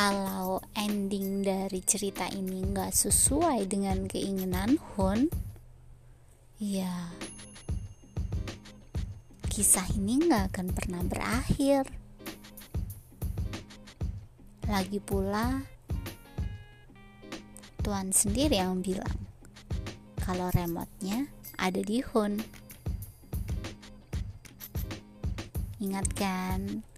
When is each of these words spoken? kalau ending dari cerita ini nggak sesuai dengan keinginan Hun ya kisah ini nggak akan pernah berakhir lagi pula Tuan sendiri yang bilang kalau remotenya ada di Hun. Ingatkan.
kalau 0.00 0.64
ending 0.72 1.44
dari 1.44 1.84
cerita 1.84 2.24
ini 2.32 2.64
nggak 2.72 2.88
sesuai 2.88 3.68
dengan 3.68 4.08
keinginan 4.08 4.80
Hun 4.96 5.28
ya 6.56 7.12
kisah 9.52 9.84
ini 9.92 10.24
nggak 10.24 10.56
akan 10.56 10.72
pernah 10.72 11.04
berakhir 11.04 11.84
lagi 14.72 15.04
pula 15.04 15.68
Tuan 17.84 18.08
sendiri 18.08 18.56
yang 18.56 18.80
bilang 18.80 19.20
kalau 20.24 20.48
remotenya 20.56 21.28
ada 21.60 21.80
di 21.84 22.00
Hun. 22.00 22.40
Ingatkan. 25.80 26.88